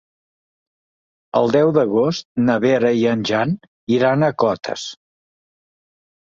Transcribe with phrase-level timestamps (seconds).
[1.39, 3.55] El deu d'agost na Vera i en Jan
[4.01, 4.91] iran a Cotes.